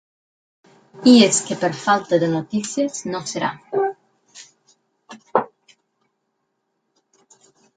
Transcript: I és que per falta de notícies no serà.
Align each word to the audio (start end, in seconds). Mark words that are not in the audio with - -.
I 1.11 1.11
és 1.25 1.41
que 1.49 1.57
per 1.63 1.69
falta 1.81 2.19
de 2.23 2.29
notícies 2.31 3.03
no 3.09 3.21
serà. 3.33 3.51